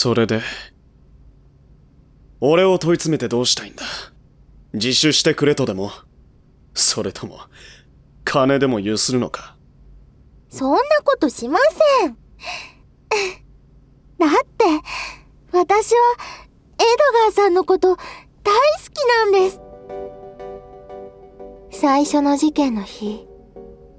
[0.00, 0.42] それで。
[2.40, 3.82] 俺を問い詰めてどうしたいんだ？
[4.72, 5.90] 自首してくれとでも？
[6.72, 7.40] それとも
[8.22, 9.56] 金でもゆするのか？
[10.50, 11.58] そんなことしま
[12.00, 12.16] せん。
[14.20, 14.66] だって
[15.50, 16.00] 私は
[16.78, 16.84] エ
[17.16, 18.02] ドガーさんのこと大好
[18.94, 19.60] きなんです。
[21.72, 23.26] 最初の事件の日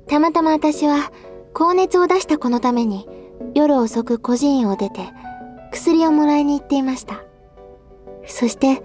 [0.07, 1.11] たまたま私は
[1.53, 3.05] 高熱を出した子のために
[3.53, 5.09] 夜遅く孤児院を出て
[5.71, 7.23] 薬をもらいに行っていました。
[8.25, 8.81] そして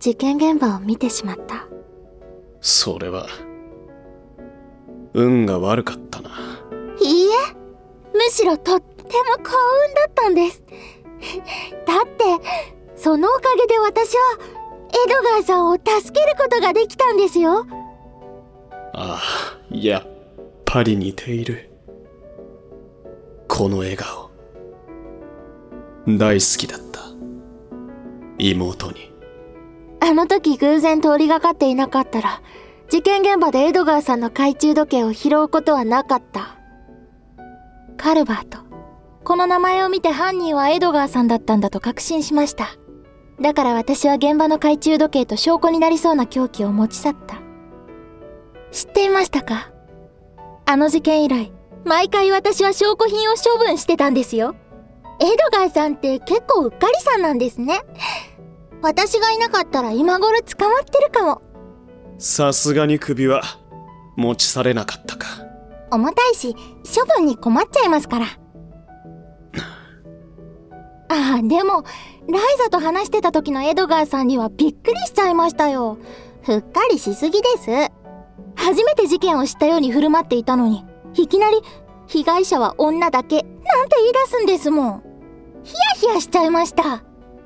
[0.00, 1.66] 事件現場を見てしまった。
[2.60, 3.26] それは
[5.14, 6.30] 運が悪かったな。
[7.00, 7.28] いいえ
[8.14, 9.08] むしろとっても
[9.42, 9.56] 幸
[9.88, 10.62] 運だったんです。
[11.86, 12.24] だって
[12.96, 14.38] そのおかげで私は
[14.90, 15.86] エドガーさんを助
[16.18, 17.66] けることができたんですよ。
[18.92, 19.22] ああ
[19.70, 20.06] やっ
[20.64, 21.70] ぱり似ている。
[23.48, 24.29] この笑顔
[26.06, 27.00] 大好きだった。
[28.38, 29.12] 妹に。
[30.00, 32.42] あの時偶然通りがかっていなかったら
[32.88, 36.56] 事件現場でエドガーさんの懐中時計を拾うことはなかった。
[37.98, 38.58] カルバート
[39.24, 42.68] この名前を見て犯人はエドガーさんだったんだと確信しました。
[43.40, 47.36] だから私は現場の懐中時計と証拠になりそうな凶器を持ち去った。
[48.72, 49.70] 知っていましたか？
[50.64, 51.52] あの事件以来
[51.84, 54.54] 毎回私は証拠品を処分してたんですよ。
[55.20, 57.80] エドガーさんって結構うっかりさんなんですね。
[58.82, 61.42] 私がいなかったら今頃捕まってるかも。
[62.18, 63.42] さすがに首は
[64.16, 65.26] 持ち去れなかったか。
[65.90, 68.26] 重たいし処分に困っちゃいますから。
[71.12, 71.84] ああでも
[72.28, 75.98] ライザと話してた時のエドガーさんにはびっくりしちゃいましたよ。
[76.42, 77.92] ふっかりしすぎです。
[78.56, 80.84] 初めて事件を知ったように振る舞っていたのに
[81.14, 81.56] いきなり
[82.06, 85.09] 被害者は女だけなんて言い出すんですもん
[85.62, 87.02] ヒヤヒヤしちゃいました。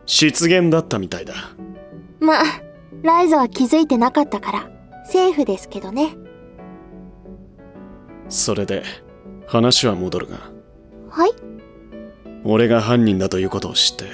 [0.07, 1.35] 失言だったみたいだ。
[2.21, 2.45] まあ
[3.03, 4.71] ライザは気づいてなかったから
[5.05, 6.17] セーフですけどね。
[8.29, 8.83] それで
[9.47, 10.39] 話は戻るが。
[11.11, 11.33] はい。
[12.45, 14.05] 俺が犯人だということを知って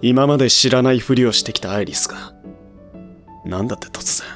[0.00, 2.34] 今まで知らないふりをしてきたアイリスが
[3.44, 4.28] なんだって突然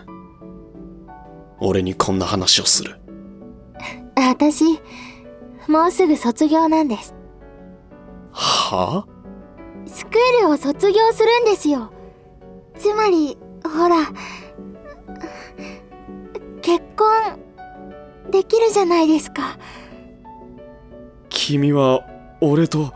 [1.59, 2.97] 俺にこんな話をする。
[4.17, 4.65] 私
[5.69, 7.15] もうすぐ卒業なんです
[8.77, 9.07] は？
[9.87, 11.91] スクールを卒業するんですよ。
[12.77, 14.09] つまりほら
[16.63, 17.39] 結婚
[18.31, 19.59] できるじゃないですか。
[21.29, 22.07] 君は
[22.41, 22.93] 俺と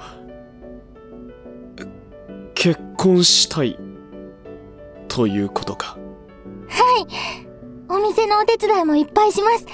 [2.55, 3.79] 結婚したい
[5.09, 5.97] ということか？
[6.69, 7.07] はい。
[7.89, 9.67] お店のお手伝いもいっぱいします。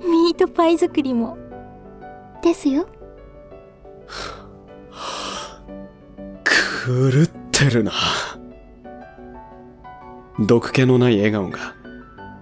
[0.00, 1.36] ミートパイ作りも。
[2.42, 2.86] ですよ
[6.90, 7.92] 狂ってるな。
[10.40, 11.76] 毒気のない笑顔が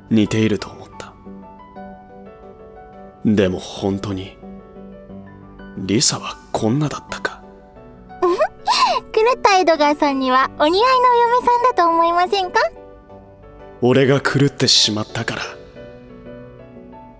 [0.08, 1.12] 似ていると思った。
[3.26, 4.38] でも本当に
[5.76, 7.42] リサはこんなだったか。
[9.12, 12.60] 狂ったエドガーさんにはお似合いのお嫁さんだと思いませんか？
[13.82, 15.42] 俺が狂ってしまったから。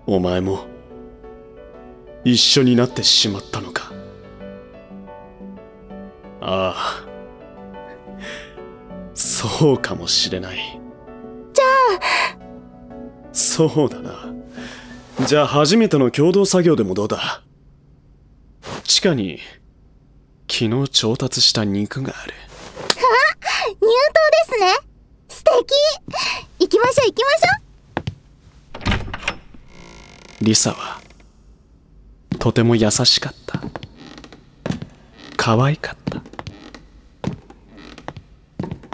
[0.07, 0.61] お前も
[2.23, 3.78] 一緒になってしまったのか
[9.59, 10.79] そうかもしれない。
[11.53, 11.65] じゃ
[11.99, 13.33] あ。
[13.33, 14.33] そうだな。
[15.25, 17.41] じゃあ初めての共同作業でもどうだ？
[18.85, 19.39] 地下に
[20.49, 22.33] 昨日調達した肉がある。
[23.65, 24.77] 入刀ですね。
[25.27, 25.73] 素敵。
[26.59, 27.57] 行きましょう行きましょ
[30.41, 30.45] う。
[30.45, 31.01] リサは
[32.39, 33.61] とても優しかった。
[35.35, 36.08] 可愛かった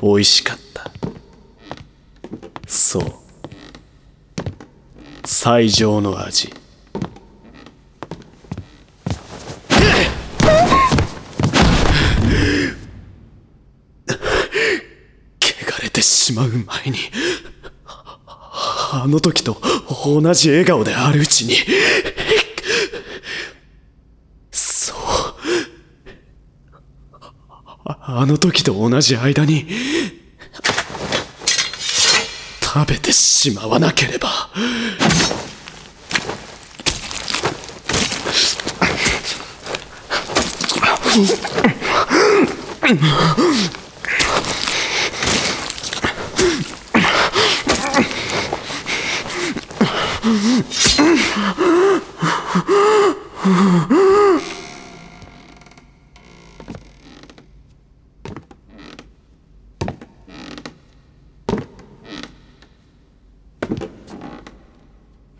[0.05, 0.91] 美味しかった。
[2.67, 3.03] そう。
[5.25, 6.53] 最上の味。
[15.41, 16.99] 汚れてしまう前に
[17.87, 19.57] あの時と
[20.05, 21.55] 同じ笑顔であるうちに
[24.51, 24.95] そう。
[28.07, 29.65] あの時と同じ間に
[32.75, 34.49] 食べてしまわなければ。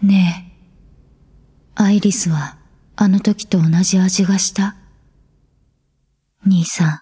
[0.06, 0.54] ね
[1.78, 2.57] え、アイリスは
[2.96, 4.75] あの時と同じ味がした
[6.46, 7.02] 兄さん。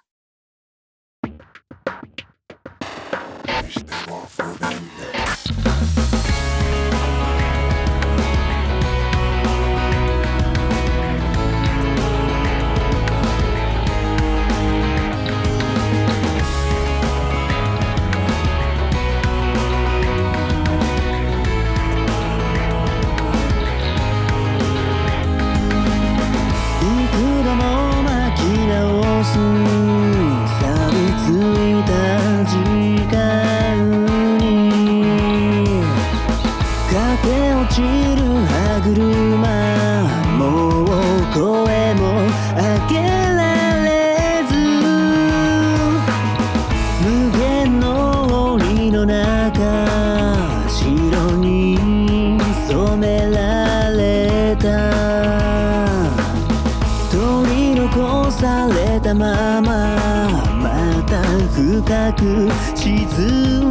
[61.86, 62.96] 深く沈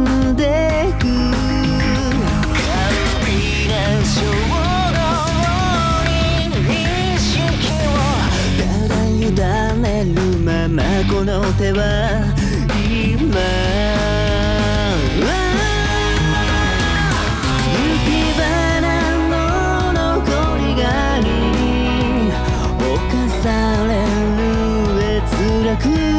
[0.03, 1.05] んでく。
[1.05, 1.09] 完
[3.25, 3.73] 璧な
[4.05, 5.01] 衝動
[6.05, 7.33] に意識
[7.81, 7.91] を
[8.59, 11.81] ただ委ねるままこの手は
[12.87, 13.41] 今。
[25.75, 26.12] く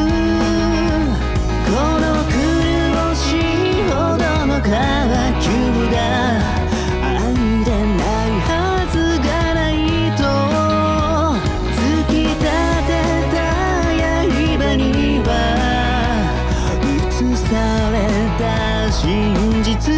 [19.01, 19.93] 真実。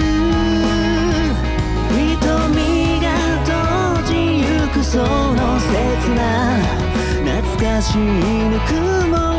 [1.93, 3.05] 瞳が
[3.45, 5.69] 閉じゆくその刹
[6.15, 6.19] 那。
[7.23, 9.36] 懐かしいぬくもり。